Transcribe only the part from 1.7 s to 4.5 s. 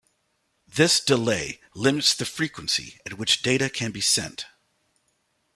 limits the frequency at which data can be sent.